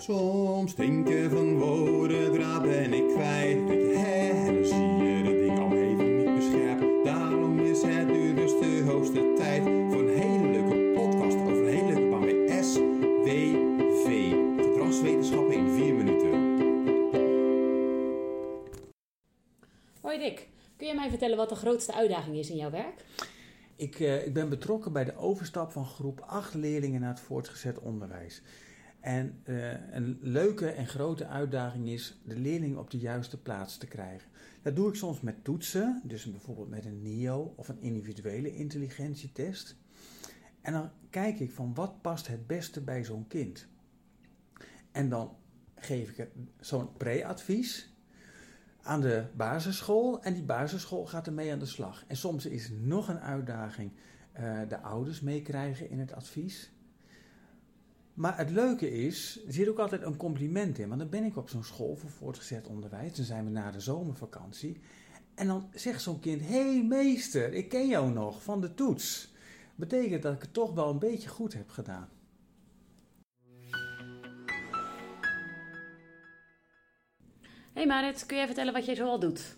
[0.00, 3.68] Soms denken van woorden, draad ben ik kwijt.
[3.68, 7.04] Dat je hè, en dan zie je dat ik al even niet bescherp.
[7.04, 11.66] Daarom is het nu dus de hoogste tijd voor een hele leuke podcast over een
[11.66, 14.32] hele leuke baan bij SWV.
[14.56, 16.32] Gedragswetenschappen in vier minuten.
[20.00, 23.04] Hoi Dick, kun je mij vertellen wat de grootste uitdaging is in jouw werk?
[23.76, 27.78] Ik, eh, ik ben betrokken bij de overstap van groep 8 leerlingen naar het voortgezet
[27.78, 28.42] onderwijs.
[29.00, 33.86] En eh, een leuke en grote uitdaging is de leerlingen op de juiste plaats te
[33.86, 34.30] krijgen.
[34.62, 39.76] Dat doe ik soms met toetsen, dus bijvoorbeeld met een NIO of een individuele intelligentietest.
[40.60, 43.66] En dan kijk ik van wat past het beste bij zo'n kind.
[44.92, 45.36] En dan
[45.74, 46.28] geef ik
[46.60, 47.92] zo'n pre-advies
[48.82, 52.04] aan de basisschool en die basisschool gaat ermee aan de slag.
[52.06, 53.92] En soms is nog een uitdaging
[54.40, 56.72] uh, de ouders meekrijgen in het advies.
[58.18, 60.88] Maar het leuke is, er zit ook altijd een compliment in.
[60.88, 63.14] Want dan ben ik op zo'n school voor voortgezet onderwijs.
[63.14, 64.80] Dan zijn we na de zomervakantie.
[65.34, 69.32] En dan zegt zo'n kind: hey, meester, ik ken jou nog van de toets.
[69.74, 72.08] Betekent dat ik het toch wel een beetje goed heb gedaan.
[77.72, 79.56] Hey Marit, kun jij vertellen wat jij zoal doet?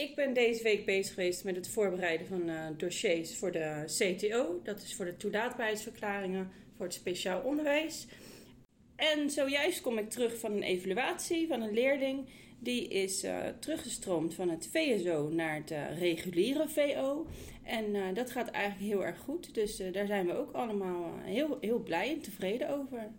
[0.00, 4.60] Ik ben deze week bezig geweest met het voorbereiden van uh, dossiers voor de CTO.
[4.62, 8.06] Dat is voor de toelaatbaarheidsverklaringen voor het speciaal onderwijs.
[8.96, 12.28] En zojuist kom ik terug van een evaluatie van een leerling.
[12.58, 17.26] Die is uh, teruggestroomd van het VSO naar het uh, reguliere VO.
[17.62, 19.54] En dat gaat eigenlijk heel erg goed.
[19.54, 23.10] Dus daar zijn we ook allemaal heel, heel blij en tevreden over.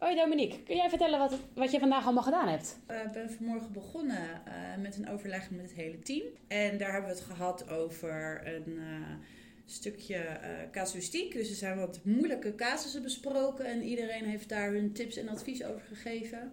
[0.00, 2.78] Hoi Dominique, kun jij vertellen wat, wat je vandaag allemaal gedaan hebt?
[3.06, 6.22] Ik ben vanmorgen begonnen uh, met een overleg met het hele team.
[6.48, 8.84] En daar hebben we het gehad over een uh,
[9.66, 10.40] stukje
[10.72, 11.32] casuïstiek.
[11.32, 15.64] Dus er zijn wat moeilijke casussen besproken en iedereen heeft daar hun tips en advies
[15.64, 16.52] over gegeven.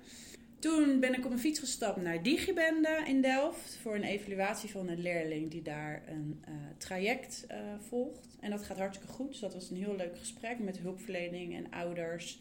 [0.59, 4.87] Toen ben ik op een fiets gestapt naar Digibende in Delft voor een evaluatie van
[4.87, 7.57] een leerling die daar een uh, traject uh,
[7.87, 8.37] volgt.
[8.39, 9.27] En dat gaat hartstikke goed.
[9.27, 12.39] Dus dat was een heel leuk gesprek met hulpverlening en ouders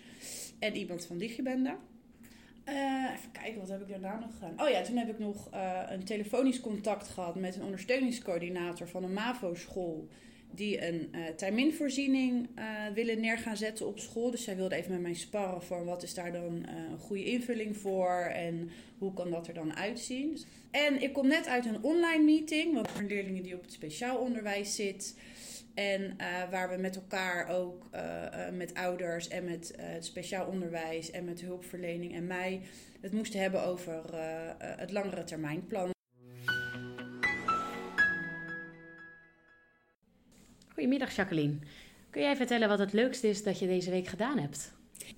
[0.58, 1.76] en iemand van Digibende.
[2.68, 4.66] Uh, even kijken, wat heb ik daarna nog gedaan?
[4.66, 5.48] Oh ja, toen heb ik nog
[5.88, 10.08] een telefonisch contact gehad met een ondersteuningscoördinator van een MAVO-school
[10.56, 14.30] die een uh, terminvoorziening uh, willen neer gaan zetten op school.
[14.30, 17.24] Dus zij wilde even met mij sparren voor wat is daar dan uh, een goede
[17.24, 20.38] invulling voor en hoe kan dat er dan uitzien.
[20.70, 24.18] En ik kom net uit een online meeting, want voor leerlingen die op het speciaal
[24.18, 25.14] onderwijs zit.
[25.74, 26.16] En
[26.50, 27.86] waar we met elkaar ook
[28.52, 32.60] met ouders en met het speciaal onderwijs en met hulpverlening en mij
[33.00, 34.02] het moesten hebben over
[34.58, 35.95] het langere termijnplan.
[40.76, 41.58] Goedemiddag Jacqueline.
[42.10, 44.72] Kun jij vertellen wat het leukste is dat je deze week gedaan hebt?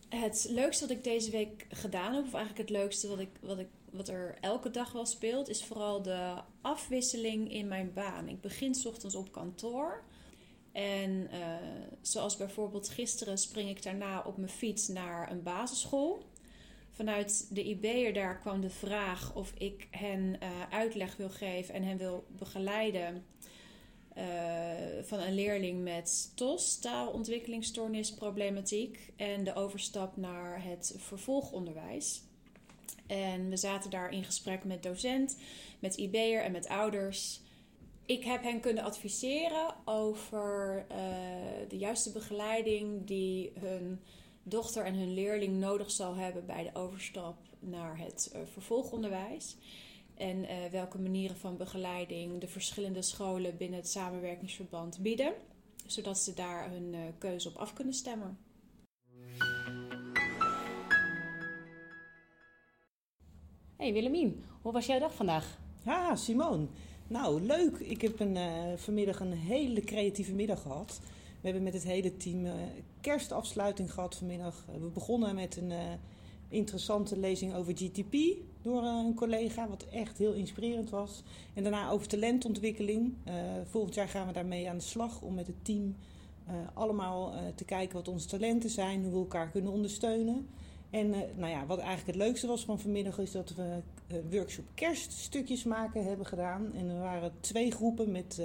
[0.08, 3.58] Het leukste wat ik deze week gedaan heb, of eigenlijk het leukste wat, ik, wat,
[3.58, 8.28] ik, wat er elke dag wel speelt, is vooral de afwisseling in mijn baan.
[8.28, 10.02] Ik begin s ochtends op kantoor.
[10.72, 11.54] En uh,
[12.00, 16.26] zoals bijvoorbeeld gisteren spring ik daarna op mijn fiets naar een basisschool.
[16.90, 21.82] Vanuit de IB'er daar kwam de vraag of ik hen uh, uitleg wil geven en
[21.82, 23.25] hen wil begeleiden
[24.18, 24.24] uh,
[25.02, 32.22] van een leerling met TOS, taalontwikkelingsstoornisproblematiek, en de overstap naar het vervolgonderwijs.
[33.06, 35.36] En we zaten daar in gesprek met docent,
[35.78, 37.40] met IB'er en met ouders.
[38.06, 40.96] Ik heb hen kunnen adviseren over uh,
[41.68, 44.00] de juiste begeleiding die hun
[44.42, 49.56] dochter en hun leerling nodig zal hebben bij de overstap naar het uh, vervolgonderwijs.
[50.18, 55.32] En uh, welke manieren van begeleiding de verschillende scholen binnen het samenwerkingsverband bieden,
[55.86, 58.38] zodat ze daar hun uh, keuze op af kunnen stemmen.
[63.76, 65.58] Hey Willemien, hoe was jouw dag vandaag?
[65.84, 66.66] Ah, Simone.
[67.08, 67.78] Nou, leuk.
[67.78, 71.00] Ik heb een, uh, vanmiddag een hele creatieve middag gehad.
[71.40, 72.46] We hebben met het hele team
[73.00, 74.64] kerstafsluiting gehad vanmiddag.
[74.81, 75.72] We begonnen met een
[76.48, 78.16] interessante lezing over GTP
[78.62, 81.22] door eh, een collega, wat echt heel inspirerend was.
[81.54, 83.14] En daarna over talentontwikkeling.
[83.28, 83.34] Uh,
[83.64, 85.96] volgend jaar gaan we daarmee aan de slag om met het team
[86.48, 90.48] uh, allemaal te kijken wat onze talenten zijn, hoe we elkaar kunnen ondersteunen.
[90.90, 93.82] En nou ja, wat eigenlijk het leukste was van vanmiddag is dat we
[94.30, 96.72] workshop kerststukjes maken hebben gedaan.
[96.74, 98.40] En er waren twee groepen met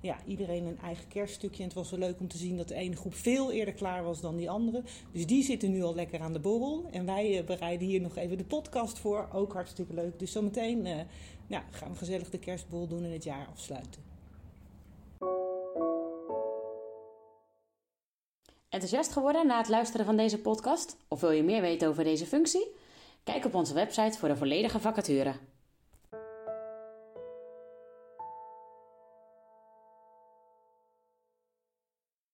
[0.00, 1.62] ja, iedereen een eigen kerststukje.
[1.62, 4.04] En het was wel leuk om te zien dat de ene groep veel eerder klaar
[4.04, 4.82] was dan die andere.
[5.12, 6.86] Dus die zitten nu al lekker aan de borrel.
[6.90, 9.28] En wij uh, bereiden hier nog even de podcast voor.
[9.32, 10.18] Ook hartstikke leuk.
[10.18, 10.96] Dus zometeen uh,
[11.46, 14.02] ja, gaan we gezellig de kerstbol doen en het jaar afsluiten.
[18.68, 20.96] Enthousiast geworden na het luisteren van deze podcast?
[21.08, 22.66] Of wil je meer weten over deze functie?
[23.24, 25.34] Kijk op onze website voor de volledige vacature.